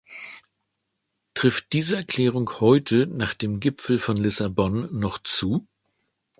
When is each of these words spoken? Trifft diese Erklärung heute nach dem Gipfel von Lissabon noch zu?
Trifft 1.35 1.73
diese 1.73 1.95
Erklärung 1.95 2.59
heute 2.59 3.05
nach 3.05 3.35
dem 3.35 3.59
Gipfel 3.59 3.99
von 3.99 4.17
Lissabon 4.17 4.89
noch 4.97 5.19
zu? 5.19 5.67